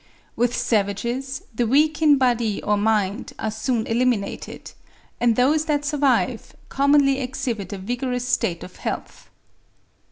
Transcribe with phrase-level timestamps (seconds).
[0.35, 4.71] With savages, the weak in body or mind are soon eliminated;
[5.19, 9.29] and those that survive commonly exhibit a vigorous state of health.